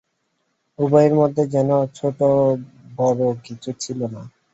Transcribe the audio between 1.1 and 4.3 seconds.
মধ্যে যেন ছোটোবড়ো কিছু ছিল না।